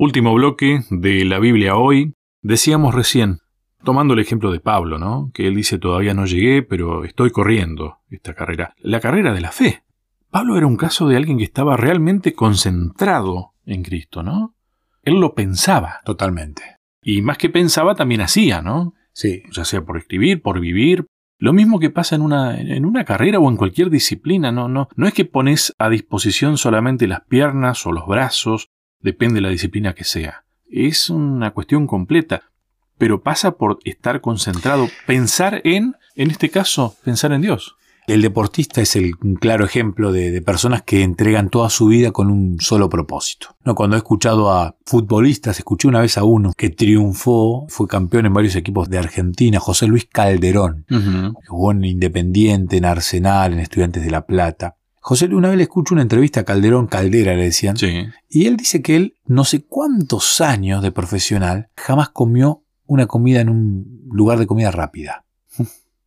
[0.00, 2.14] Último bloque de la Biblia hoy.
[2.40, 3.40] Decíamos recién,
[3.82, 5.32] tomando el ejemplo de Pablo, ¿no?
[5.34, 8.74] Que él dice todavía no llegué, pero estoy corriendo esta carrera.
[8.78, 9.82] La carrera de la fe.
[10.30, 14.54] Pablo era un caso de alguien que estaba realmente concentrado en Cristo, ¿no?
[15.02, 15.98] Él lo pensaba.
[16.04, 16.62] Totalmente.
[17.02, 18.94] Y más que pensaba, también hacía, ¿no?
[19.12, 19.42] Sí.
[19.50, 21.06] Ya sea por escribir, por vivir.
[21.40, 24.88] Lo mismo que pasa en una, en una carrera o en cualquier disciplina, no, no,
[24.94, 28.68] no es que pones a disposición solamente las piernas o los brazos,
[29.00, 30.44] depende de la disciplina que sea.
[30.70, 32.50] Es una cuestión completa,
[32.98, 37.76] pero pasa por estar concentrado, pensar en, en este caso, pensar en Dios.
[38.08, 42.10] El deportista es el un claro ejemplo de, de personas que entregan toda su vida
[42.10, 43.54] con un solo propósito.
[43.66, 48.24] No, cuando he escuchado a futbolistas, escuché una vez a uno que triunfó, fue campeón
[48.24, 53.60] en varios equipos de Argentina, José Luis Calderón, que jugó en Independiente, en Arsenal, en
[53.60, 54.77] Estudiantes de La Plata.
[55.08, 58.04] José Luis, una vez le escucho una entrevista a Calderón, Caldera le decían, Sí.
[58.28, 63.40] y él dice que él, no sé cuántos años de profesional, jamás comió una comida
[63.40, 65.24] en un lugar de comida rápida.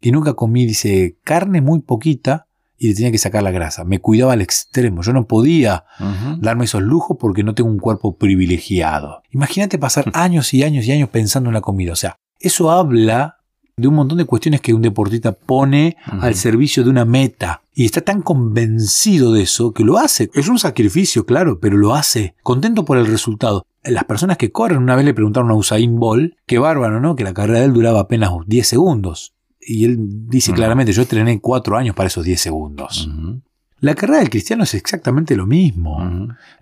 [0.02, 2.46] Y nunca comí, dice, carne muy poquita
[2.78, 3.86] y le tenía que sacar la grasa.
[3.86, 5.02] Me cuidaba al extremo.
[5.02, 5.84] Yo no podía
[6.40, 9.24] darme esos lujos porque no tengo un cuerpo privilegiado.
[9.32, 11.92] Imagínate pasar años y años y años pensando en la comida.
[11.94, 13.38] O sea, eso habla
[13.78, 17.62] de un montón de cuestiones que un deportista pone al servicio de una meta.
[17.74, 20.30] Y está tan convencido de eso que lo hace.
[20.34, 22.36] Es un sacrificio, claro, pero lo hace.
[22.44, 23.66] Contento por el resultado.
[23.84, 27.16] Las personas que corren, una vez le preguntaron a Usain Bolt, qué bárbaro, ¿no?
[27.16, 29.34] Que la carrera de él duraba apenas 10 segundos.
[29.60, 33.10] Y él dice claramente, yo entrené cuatro años para esos 10 segundos.
[33.80, 35.98] La carrera del cristiano es exactamente lo mismo.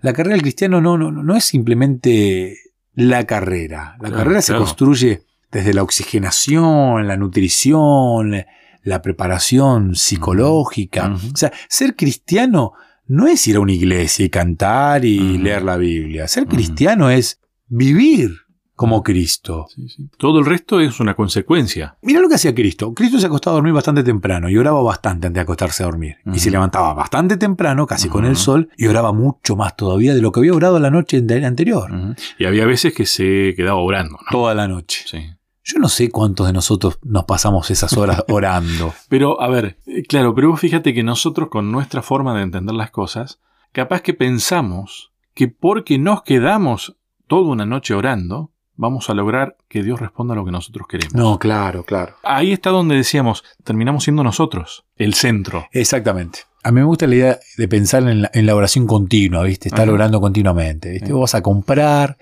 [0.00, 2.56] La carrera del cristiano no, no, no es simplemente
[2.94, 3.96] la carrera.
[4.00, 4.64] La Claro, carrera se claro.
[4.64, 8.44] construye desde la oxigenación, la nutrición,
[8.82, 11.14] la preparación psicológica.
[11.32, 12.72] O sea, ser cristiano
[13.06, 16.28] no es ir a una iglesia y cantar y leer la Biblia.
[16.28, 18.30] Ser cristiano es vivir
[18.76, 19.66] como Cristo.
[19.74, 20.08] Sí, sí.
[20.16, 21.96] Todo el resto es una consecuencia.
[22.00, 22.94] Mira lo que hacía Cristo.
[22.94, 26.16] Cristo se acostaba a dormir bastante temprano y oraba bastante antes de acostarse a dormir.
[26.32, 30.22] Y se levantaba bastante temprano, casi con el sol, y oraba mucho más todavía de
[30.22, 31.90] lo que había orado la noche ante- anterior.
[32.38, 34.26] Y había veces que se quedaba orando, ¿no?
[34.30, 35.02] Toda la noche.
[35.06, 35.18] Sí.
[35.64, 38.94] Yo no sé cuántos de nosotros nos pasamos esas horas orando.
[39.08, 42.74] Pero, a ver, eh, claro, pero vos fíjate que nosotros con nuestra forma de entender
[42.74, 43.40] las cosas,
[43.72, 49.82] capaz que pensamos que porque nos quedamos toda una noche orando, vamos a lograr que
[49.82, 51.14] Dios responda a lo que nosotros queremos.
[51.14, 52.16] No, claro, claro.
[52.22, 55.66] Ahí está donde decíamos, terminamos siendo nosotros, el centro.
[55.72, 56.40] Exactamente.
[56.62, 59.68] A mí me gusta la idea de pensar en la, en la oración continua, ¿viste?
[59.68, 59.92] Estar Ajá.
[59.92, 61.12] orando continuamente, ¿viste?
[61.12, 62.18] Vos vas a comprar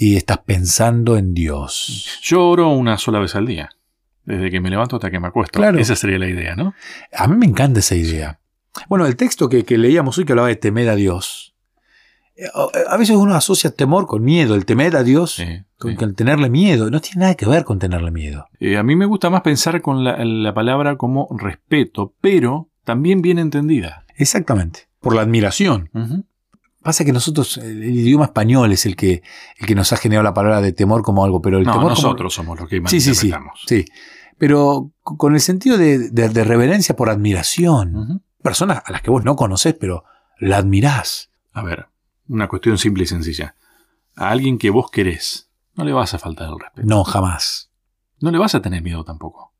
[0.00, 2.20] y estás pensando en Dios.
[2.22, 3.68] Yo oro una sola vez al día,
[4.24, 5.58] desde que me levanto hasta que me acuesto.
[5.58, 5.78] Claro.
[5.78, 6.72] Esa sería la idea, ¿no?
[7.12, 8.38] A mí me encanta esa idea.
[8.88, 11.54] Bueno, el texto que, que leíamos hoy que hablaba de temer a Dios.
[12.36, 12.46] eh,
[12.88, 15.44] A veces uno asocia temor con miedo, el temer a Dios Sí,
[15.78, 16.04] con sí.
[16.04, 16.88] el tenerle miedo.
[16.90, 18.46] No tiene nada que ver con tenerle miedo.
[18.60, 23.20] Eh, a mí me gusta más pensar con la, la palabra como respeto, pero también
[23.20, 24.04] bien entendida.
[24.16, 24.88] Exactamente.
[25.00, 25.90] Por la admiración.
[25.92, 26.24] Ujú.
[26.82, 29.22] Pasa que nosotros, el, idioma español es el que,
[29.58, 31.94] el que nos ha generado la palabra de temor como algo, pero el No, temor
[31.94, 33.32] como- nosotros somos los que Sí, sí, sí,
[33.66, 33.84] sí.
[34.38, 38.22] Pero con el sentido de, de- de reverencia por admiración.
[38.42, 40.04] Personas a las que vos no conocés, pero
[40.38, 41.30] la admirás.
[41.52, 41.88] A ver,
[42.28, 43.56] una cuestión simple y sencilla.
[44.14, 46.86] A alguien que vos querés, no le vas a faltar el respeto.
[46.88, 47.70] No, jamás.
[48.20, 49.52] No le vas a tener miedo tampoco.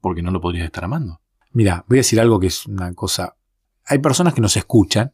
[0.00, 1.20] Porque no lo podrías estar amando.
[1.52, 3.36] Mira, voy a decir algo que es una cosa.
[3.84, 5.12] Hay personas que nos escuchan,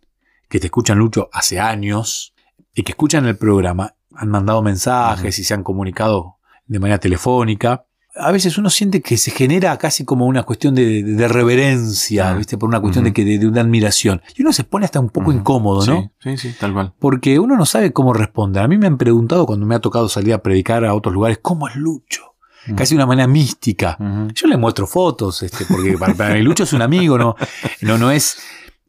[0.55, 2.33] que te escuchan, Lucho, hace años,
[2.73, 7.87] y que escuchan el programa, han mandado mensajes y se han comunicado de manera telefónica.
[8.15, 12.35] A veces uno siente que se genera casi como una cuestión de, de reverencia, Ah.
[12.37, 12.57] ¿viste?
[12.57, 14.23] Por una cuestión de, que, de, una admiración.
[14.37, 16.13] Y uno se pone hasta un poco incómodo, ¿no?
[16.21, 16.95] Sí, sí, sí, tal cual.
[17.01, 18.63] Porque uno no sabe cómo responder.
[18.63, 21.41] A mí me han preguntado cuando me ha tocado salir a predicar a otros lugares,
[21.43, 22.37] ¿cómo es Lucho?
[22.77, 23.99] Casi de una manera mística.
[24.33, 27.35] Yo le muestro fotos, este, porque para, para mí Lucho es un amigo, no,
[27.83, 28.39] no, no es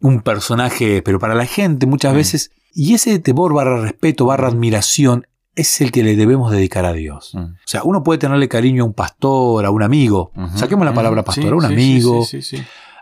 [0.02, 2.18] un personaje, pero para la gente muchas Mm.
[2.18, 6.92] veces, y ese temor barra respeto, barra admiración, es el que le debemos dedicar a
[6.94, 7.32] Dios.
[7.34, 7.38] Mm.
[7.40, 11.22] O sea, uno puede tenerle cariño a un pastor, a un amigo, saquemos la palabra
[11.22, 11.26] Ujú.
[11.28, 12.58] pastor, Sí, a un sí, amigo, sí.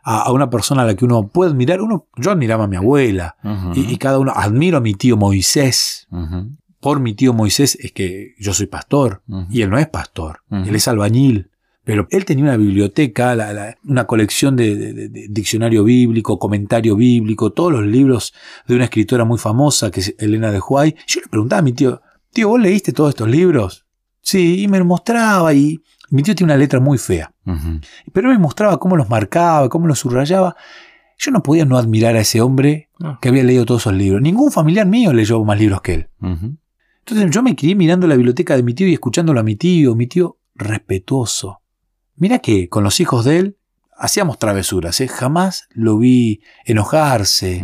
[0.06, 1.82] A, una persona a la que uno puede admirar.
[1.82, 3.38] Uno, yo admiraba a mi abuela,
[3.74, 6.08] y, y cada uno, admiro a mi tío Moisés.
[6.80, 10.76] Por mi tío Moisés es que yo soy pastor, y él no es pastor, él
[10.76, 11.50] es albañil.
[11.86, 16.40] Pero él tenía una biblioteca, la- la- una colección de, de- de- de diccionario bíblico,
[16.40, 18.34] comentario bíblico, todos los libros
[18.68, 20.96] de una escritora muy famosa que es Elena de Huay.
[21.08, 22.02] Yo le preguntaba a mi tío,
[22.32, 23.86] tío, ¿vos leíste todos estos libros?
[24.22, 27.34] Sí, y me los mostraba y mi tío tiene una letra muy fea.
[27.46, 27.82] Ujú.
[28.14, 30.56] Pero me mostraba cómo los marcaba, cómo los subrayaba.
[31.18, 32.90] Yo no podía no admirar a ese hombre
[33.22, 34.22] que había leído todos esos libros.
[34.22, 36.08] Ningún familiar mío leyó más libros que él.
[37.00, 39.94] Entonces yo me crié mirando la biblioteca de mi tío y escuchándolo a mi tío,
[39.96, 41.60] mi tío respetuoso.
[42.16, 43.58] Mira que con los hijos de él
[43.98, 45.08] hacíamos travesuras, ¿eh?
[45.08, 47.64] jamás lo vi enojarse,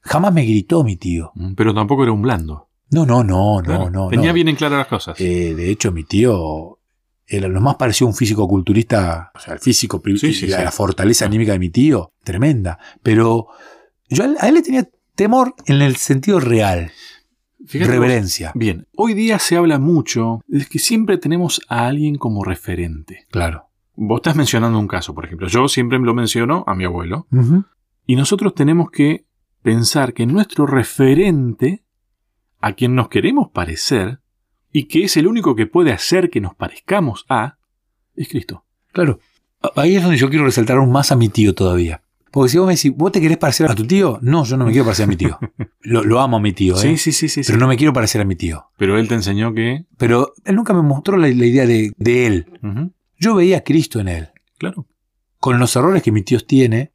[0.00, 1.32] jamás me gritó mi tío.
[1.56, 2.68] Pero tampoco era un blando.
[2.90, 4.08] No, no, no, Claro, no, no.
[4.08, 4.34] Tenía no.
[4.34, 5.20] bien en claras las cosas.
[5.20, 6.78] Eh, de hecho, mi tío
[7.26, 10.58] era lo más parecido a un físico culturista, o sea, el físico, Sí, sí, la,
[10.58, 10.64] sí.
[10.64, 12.78] la fortaleza anímica de mi tío, tremenda.
[13.02, 13.48] Pero
[14.08, 16.92] yo a él, le tenía temor en el sentido real,
[17.66, 18.52] Fíjate vos- reverencia.
[18.54, 23.24] Bien, hoy día se habla mucho de que siempre tenemos a alguien como referente.
[23.30, 23.70] Claro.
[23.96, 25.46] Vos estás mencionando un caso, por ejemplo.
[25.48, 27.26] Yo siempre lo menciono a mi abuelo.
[28.06, 29.24] Y nosotros tenemos que
[29.62, 31.84] pensar que nuestro referente,
[32.60, 34.20] a quien nos queremos parecer,
[34.72, 37.58] y que es el único que puede hacer que nos parezcamos a,
[38.16, 38.64] es Cristo.
[38.92, 39.20] Claro.
[39.76, 42.02] Ahí es donde yo quiero resaltar aún más a mi tío todavía.
[42.30, 44.18] Porque si vos me decís, ¿vos te querés parecer a tu tío?
[44.20, 45.38] No, yo no me quiero parecer a mi tío.
[45.82, 46.78] Lo, lo amo a mi tío, ¿eh?
[46.78, 47.42] Sí, sí, sí, sí.
[47.46, 47.60] Pero sí.
[47.60, 48.66] no me quiero parecer a mi tío.
[48.76, 49.84] Pero él te enseñó que...
[49.98, 52.92] Pero él nunca me mostró la, la idea de, de él.
[53.18, 54.28] Yo veía a Cristo en él.
[54.58, 54.86] claro.
[55.38, 56.92] Con los errores que mi tío tiene,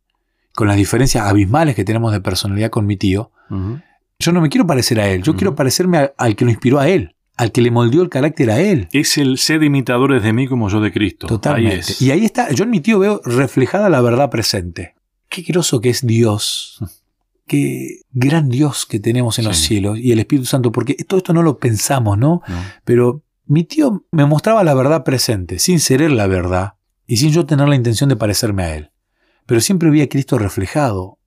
[0.55, 3.31] con las diferencias abismales que tenemos de personalidad con mi tío,
[4.19, 5.21] yo no me quiero parecer a él.
[5.21, 7.15] Yo quiero parecerme a- al que lo inspiró a él.
[7.37, 8.87] Al que le moldeó el carácter a él.
[8.91, 11.27] Es el sed imitadores de mí como yo de Cristo.
[11.27, 11.75] Totalmente.
[11.75, 12.01] Ahí es.
[12.01, 14.95] Y ahí está, yo en mi tío veo reflejada la verdad presente.
[15.29, 16.79] Qué groso que es Dios.
[17.47, 21.33] Qué gran Dios que tenemos en los cielos y el Espíritu Santo, porque todo esto
[21.33, 22.41] no lo pensamos, ¿no?
[22.47, 22.55] ¿no?
[22.83, 26.75] Pero mi tío me mostraba la verdad presente, sin ser él la verdad
[27.07, 28.91] y sin yo tener la intención de parecerme a él.
[29.47, 31.17] Pero siempre vi a Cristo reflejado.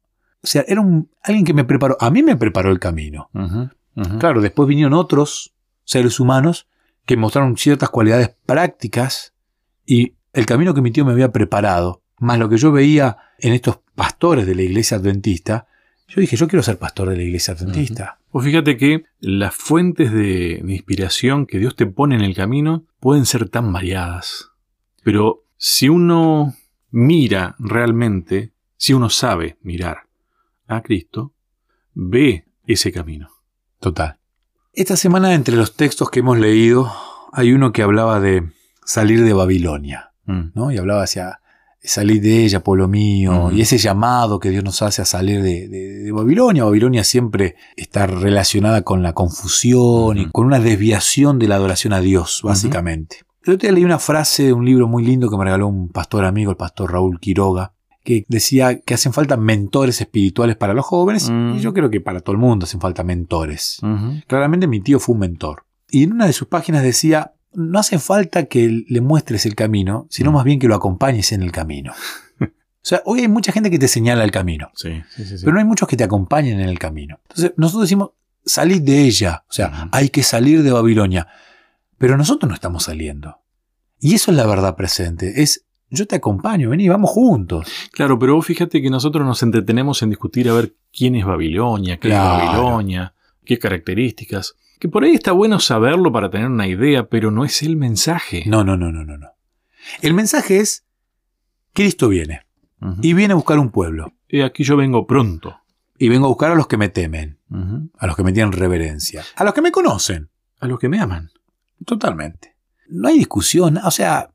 [0.42, 3.28] O sea, era un, alguien que me preparó, a mí me preparó el camino.
[4.20, 5.52] Claro, después vinieron otros
[5.84, 6.68] seres humanos
[7.06, 9.34] que mostraron ciertas cualidades prácticas
[9.84, 13.52] y el camino que mi tío me había preparado, más lo que yo veía en
[13.52, 15.66] estos pastores de la iglesia adventista,
[16.08, 18.18] yo dije, yo quiero ser pastor de la iglesia adventista.
[18.30, 22.84] Pues fíjate que las fuentes de, de inspiración que Dios te pone en el camino
[23.00, 24.50] pueden ser tan variadas.
[25.02, 26.54] Pero si uno
[26.90, 30.08] mira realmente, si uno sabe mirar
[30.66, 31.32] a Cristo,
[31.94, 33.30] ve ese camino.
[33.80, 34.18] Total.
[34.72, 36.92] Esta semana entre los textos que hemos leído
[37.32, 38.50] hay uno que hablaba de
[38.84, 40.52] salir de Babilonia, Mm.
[40.54, 40.70] ¿no?
[40.70, 41.40] Y hablaba hacia
[41.82, 45.68] salir de ella, pueblo mío, y ese llamado que Dios nos hace a salir de,
[45.68, 46.64] de- de Babilonia.
[46.64, 52.00] Babilonia siempre está relacionada con la confusión y con una desviación de la adoración a
[52.00, 53.16] Dios, básicamente.
[53.40, 56.24] Otro día leí una frase de un libro muy lindo que me regaló un pastor
[56.24, 57.72] amigo, el pastor Raúl Quiroga,
[58.04, 61.56] que decía que hacen falta mentores espirituales para los jóvenes, Mm.
[61.56, 63.80] y yo creo que para todo el mundo hacen falta mentores.
[64.28, 65.64] Claramente mi tío fue un mentor.
[65.90, 70.06] Y en una de sus páginas decía, no hace falta que le muestres el camino,
[70.10, 70.34] sino Mm.
[70.34, 71.92] más bien que lo acompañes en el camino.
[72.40, 72.46] o
[72.82, 75.36] sea, hoy hay mucha gente que te señala el camino, Sí, sí, sí.
[75.44, 77.18] pero no hay muchos que te acompañen en el camino.
[77.28, 78.10] Entonces, nosotros decimos,
[78.44, 81.28] salid de ella, o sea, hay que salir de Babilonia,
[81.98, 83.38] pero nosotros no estamos saliendo.
[84.00, 87.68] Y eso es la verdad presente, es, yo te acompaño, vení, vamos juntos.
[87.92, 91.98] Claro, pero vos fíjate que nosotros nos entretenemos en discutir a ver quién es Babilonia,
[92.00, 92.42] qué Claro.
[92.42, 93.14] es Babilonia,
[93.44, 94.56] qué características.
[94.82, 98.42] Que por ahí está bueno saberlo para tener una idea, pero no es el mensaje.
[98.46, 99.28] No, no, no, no, no, no.
[100.00, 100.84] El mensaje es,
[101.72, 102.46] Cristo viene,
[103.00, 104.12] y viene a buscar un pueblo.
[104.26, 105.56] Y aquí yo vengo pronto.
[105.96, 107.38] Y vengo a buscar a los que me temen,
[107.96, 110.30] a los que me tienen reverencia, a los que me conocen.
[110.58, 111.30] A los que me aman.
[111.86, 112.56] Totalmente.
[112.88, 114.30] No hay discusión, o sea,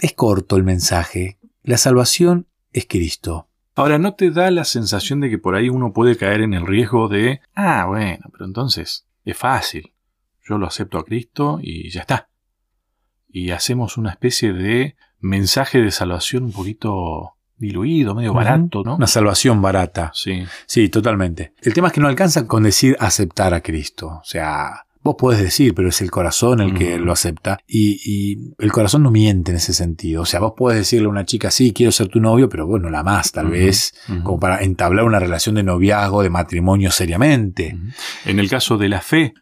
[0.00, 1.38] es corto el mensaje.
[1.62, 3.48] La salvación es Cristo.
[3.74, 6.66] Ahora, ¿no te da la sensación de que por ahí uno puede caer en el
[6.66, 9.92] riesgo de, ah, bueno, pero entonces es fácil.
[10.48, 12.28] Yo lo acepto a Cristo y ya está.
[13.28, 18.96] Y hacemos una especie de mensaje de salvación un poquito diluido, medio barato, ¿no?
[18.96, 20.10] Una salvación barata.
[20.14, 20.44] Sí.
[20.66, 21.52] Sí, totalmente.
[21.60, 24.20] El tema es que no alcanza con decir aceptar a Cristo.
[24.20, 27.58] O sea, vos podés decir, pero es el corazón el que lo acepta.
[27.66, 30.22] Y, y el corazón no miente en ese sentido.
[30.22, 32.90] O sea, vos podés decirle a una chica, sí, quiero ser tu novio, pero bueno,
[32.90, 37.74] la más tal vez, como para entablar una relación de noviazgo, de matrimonio seriamente.
[38.26, 39.32] En el caso de la fe,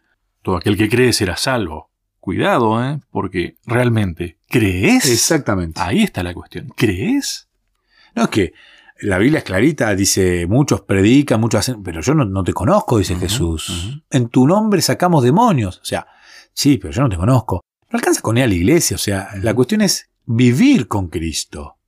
[0.42, 1.90] todo aquel que cree será salvo.
[2.20, 3.00] Cuidado, ¿eh?
[3.10, 5.10] Porque realmente, ¿crees?
[5.10, 5.80] Exactamente.
[5.80, 6.68] Ahí está la cuestión.
[6.76, 7.48] ¿Crees?
[8.14, 8.52] No es que
[9.00, 12.98] la Biblia es clarita, dice, muchos predican, muchos hacen, pero yo no, no te conozco,
[12.98, 14.02] dice Jesús.
[14.10, 15.78] En tu nombre sacamos demonios.
[15.78, 16.06] O sea,
[16.52, 17.60] sí, pero yo no te conozco.
[17.90, 21.78] No alcanza con ir a la iglesia, o sea, la cuestión es vivir con Cristo.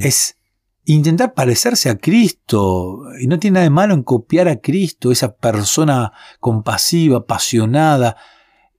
[0.00, 0.38] Es
[0.84, 3.02] intentar parecerse a Cristo.
[3.20, 8.16] Y no tiene nada de malo en copiar a Cristo, esa persona compasiva, apasionada.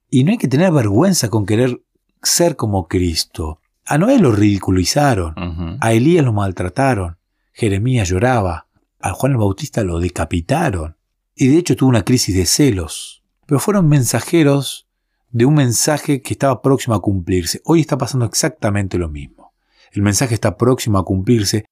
[0.09, 1.81] Y no hay que tener vergüenza con querer
[2.23, 3.59] ser como Cristo.
[3.85, 5.77] A Noé lo ridiculizaron.
[5.79, 7.16] A Elías lo maltrataron.
[7.57, 8.67] Jeremías lloraba.
[8.99, 10.95] A Juan el Bautista lo decapitaron.
[11.35, 13.23] Y de hecho tuvo una crisis de celos.
[13.47, 14.87] pero fueron mensajeros
[15.31, 17.61] de un mensaje que estaba próximo a cumplirse.
[17.65, 19.53] Hoy está pasando exactamente lo mismo.
[19.91, 21.65] El mensaje está próximo a cumplirse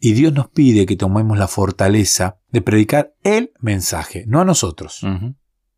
[0.00, 5.00] y Dios nos pide que tomemos la fortaleza de predicar el mensaje, no a nosotros,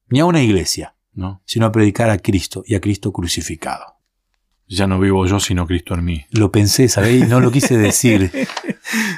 [0.08, 1.42] ni a una iglesia, No.
[1.44, 3.84] sino a predicar a Cristo y a Cristo crucificado.
[4.66, 6.24] Ya no vivo yo, sino Cristo en mí.
[6.30, 7.28] Lo pensé, ¿sabéis?
[7.28, 8.32] No lo quise decir.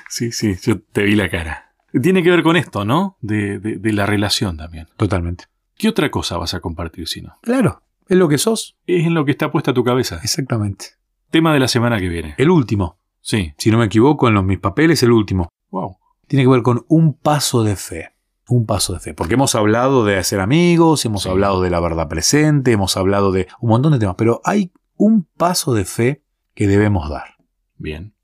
[0.08, 1.75] Sí, sí, yo te vi la cara.
[2.02, 3.16] Tiene que ver con esto, ¿no?
[3.20, 4.87] De, de- de la relación también.
[4.96, 5.44] Totalmente.
[5.76, 7.35] ¿Qué otra cosa vas a compartir si no?
[7.42, 8.76] Claro, es lo que sos.
[8.87, 10.20] Es en lo que está puesta tu cabeza.
[10.23, 10.87] Exactamente.
[11.30, 12.35] Tema de la semana que viene.
[12.38, 13.52] El último, Sí.
[13.58, 15.49] si no me equivoco, en los, mis papeles, el último.
[15.70, 15.99] Wow.
[16.28, 18.11] tiene que ver con un paso de fe.
[18.49, 19.14] Un paso de fe.
[19.14, 21.28] Porque hemos hablado de hacer amigos, hemos Sí.
[21.28, 25.25] hablado de la verdad presente, hemos hablado de un montón de temas, pero hay un
[25.37, 26.23] paso de fe
[26.54, 27.37] que debemos dar.
[27.76, 28.14] Bien.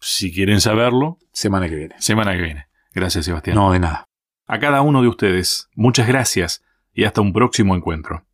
[0.00, 1.94] Si quieren saberlo, Semana que viene.
[1.98, 2.66] semana que viene.
[2.94, 3.56] Gracias, Sebastián.
[3.56, 4.04] No, de nada.
[4.46, 6.62] A cada uno de ustedes, muchas gracias
[6.92, 8.24] y hasta un próximo encuentro.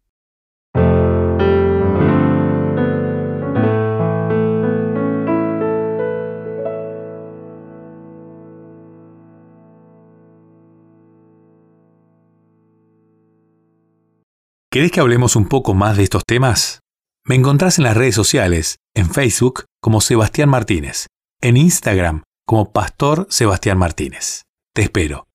[14.70, 16.80] ¿Querés que hablemos un poco más de estos temas?
[17.24, 21.08] Me encontrás en las redes sociales, en Facebook como Sebastián Martínez,
[21.42, 24.42] en Instagram como Pastor Sebastián Martínez.
[24.74, 25.31] Te espero.